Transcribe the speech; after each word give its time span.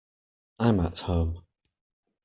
I'm 0.57 0.79
at 0.79 0.97
home. 1.01 1.43